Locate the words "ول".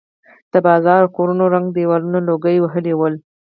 2.95-3.15